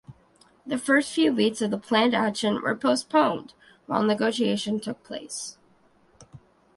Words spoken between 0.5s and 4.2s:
The first few weeks of the planned action were postponed while